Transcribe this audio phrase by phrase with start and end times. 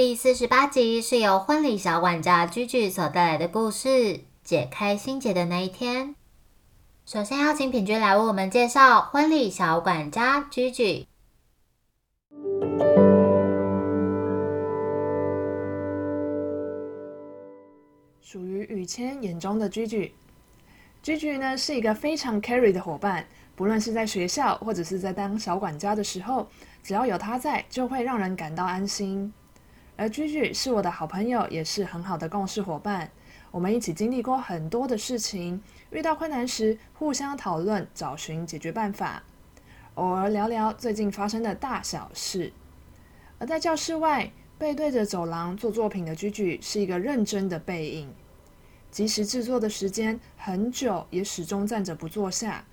[0.00, 6.14] 第四十八集是由婚礼小管家居居所带来的故事，解开心结的那一天。
[7.04, 11.06] 首先邀请品君来为我们介绍婚礼小管家居居。
[18.22, 20.14] 属于雨谦眼中的居居，
[21.02, 26.48] 居居呢是一个非常 carry 的伙伴，不论是在学校或者是在当小管家的时候，
[26.82, 29.30] 只要有他在，就会让人感到安心。
[30.00, 33.10] 而居居是我的好朋友，也是很好的共事伙伴。
[33.50, 39.22] 我们一起经历过很多的事情，遇到困难时互相讨论，找寻解决办法，
[39.96, 42.50] 偶尔聊聊最近发生的大小事。
[43.38, 48.10] 而在教室外背对着走廊做作品的居居，是一个认真的背影。
[48.90, 52.64] 即使制作的时间很久，也始终站着不坐下。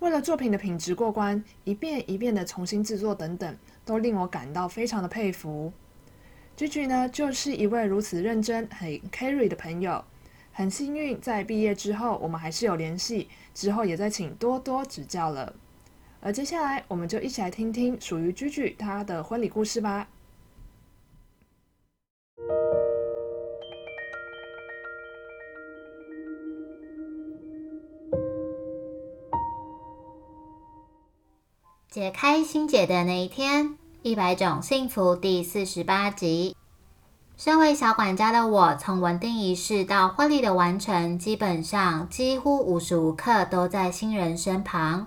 [0.00, 5.72] 为了作品的品质过关，一遍一遍的重新制作等等，都令我感到非常的佩服。
[6.56, 10.04] Gigi 呢，就是一位如此认真、很 carry 的朋友。
[10.52, 13.28] 很幸运，在毕业之后，我们还是有联系。
[13.52, 15.54] 之后也在请多多指教了。
[16.20, 20.08] 而接下来，我们就一起来听听属于 Gigi 他的婚礼故事吧。
[31.90, 33.76] 解开心结的那一天。
[34.04, 36.54] 一百种幸福第四十八集。
[37.38, 45.06] 身为小管家的我，从稳定仪式到婚礼的完成，基本上几乎无时无刻都在新人身旁。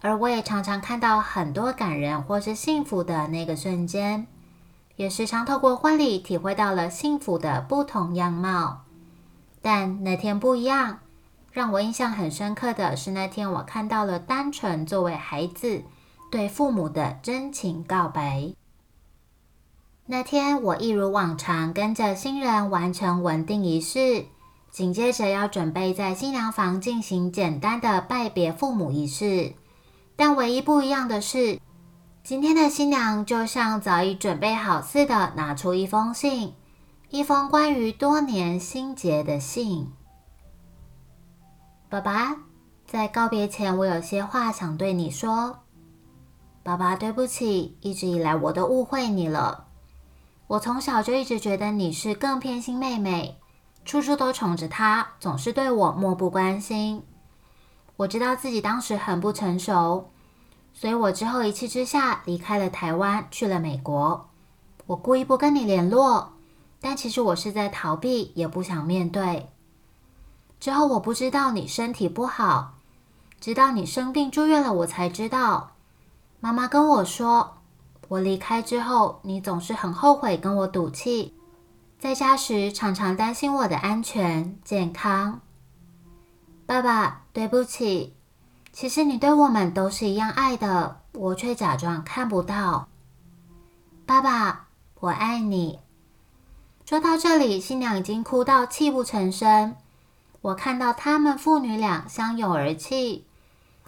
[0.00, 4.26] 而我也常常看到很多感人或是幸福的那个瞬间，
[4.96, 8.82] 也时常透过婚礼体会到了幸福的不同样貌。
[9.62, 10.98] 但那天不一样，
[11.52, 15.84] 让我印象很深刻的是那天我看到了单纯作为孩子。
[16.30, 18.52] 对父母的真情告白。
[20.06, 24.26] 那天，我一如往常跟着新人完成稳定仪式，
[24.70, 29.54] 紧接着要准备在新娘房进行简单的拜别父母仪式。
[30.14, 31.60] 但唯一不一样的是，
[32.22, 36.54] 今天的新娘就像早已准备好似的，拿出一封信，
[37.10, 39.92] 一封关于多年心结的信。
[41.88, 42.36] 爸爸，
[42.86, 45.58] 在告别前，我有些话想对你说。
[46.66, 49.68] 爸爸，对不起，一直以来我都误会你了。
[50.48, 53.38] 我从小就一直觉得你是更偏心妹妹，
[53.84, 57.04] 处处都宠着她，总是对我漠不关心。
[57.98, 60.10] 我知道自己当时很不成熟，
[60.74, 64.28] 所以我之后一气之下离开了台湾，去了美国。
[64.86, 66.32] 我故意不跟你联络，
[66.80, 69.50] 但其实我是在逃避，也不想面对。
[70.58, 72.74] 之后我不知道你身体不好，
[73.40, 75.75] 直到你生病住院了，我才知道。
[76.40, 77.58] 妈妈跟我说，
[78.08, 81.34] 我离开之后，你总是很后悔跟我赌气，
[81.98, 85.40] 在家时常常担心我的安全健康。
[86.66, 88.14] 爸爸，对不起，
[88.72, 92.88] 其实你对我们都是一样爱的，我却假装看不到。
[94.04, 94.66] 爸爸，
[95.00, 95.80] 我爱你。
[96.84, 99.74] 说到这里，新娘已经哭到泣不成声，
[100.40, 103.26] 我看到他们父女俩相拥而泣。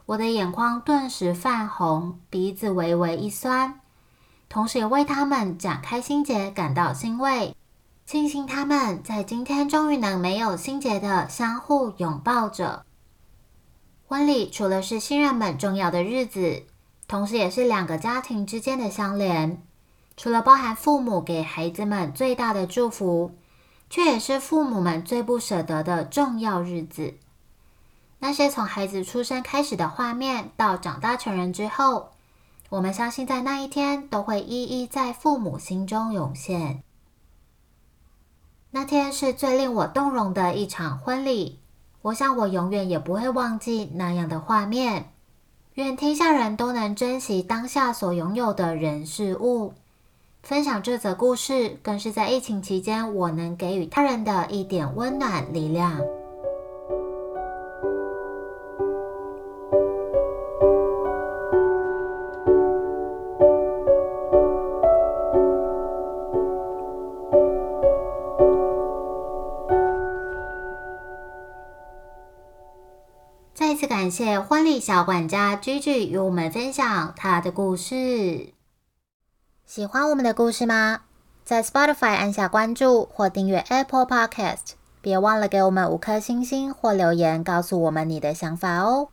[0.08, 3.80] 我的眼眶顿时泛红，鼻子微微一酸，
[4.48, 7.54] 同时也为他们展开心结感到欣慰，
[8.06, 12.86] 庆幸他们在今天终于能没有心结的相互拥抱着。
[14.06, 16.62] 婚礼除了是新人们重要的日子，
[17.06, 19.62] 同时也是两个家庭之间的相连。
[20.16, 23.32] 除了包含父母给孩子们最大的祝福，
[23.90, 27.18] 却也是父母们最不舍得的重要日子。
[28.20, 32.08] 那些从孩子出生开始的画面，到长大成人之后，
[32.68, 36.82] 我们相信在那一天都会一一在父母心中涌现。
[38.70, 41.58] 那天是最令我动容的一场婚礼，
[42.02, 45.12] 我想我永远也不会忘记那样的画面。
[45.74, 49.74] 愿天下人都能珍惜当下所拥有的人事物。
[50.42, 56.00] 分享这则故事，更是在疫情期间我能给予他人的一点温暖力量。
[74.08, 78.54] 感谢婚礼小管家 Gigi 与我们分享他的故事。
[79.66, 81.00] 喜欢我们的故事吗？
[81.44, 89.08] 在 Spotify 按下关注或订阅 Apple Podcast，别忘了给我们五颗星星或留言，告诉我们你的想法哦。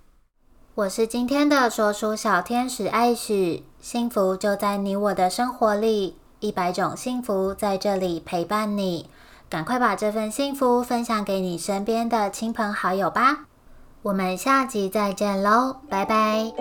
[0.76, 9.10] 我是今天的说书小天使艾许，幸福就在你我的生活里，一百种幸福在这里陪伴你。
[9.50, 13.48] 赶快把这份幸福分享给你身边的亲朋好友吧！
[14.06, 16.54] 我们下集再见喽拜拜。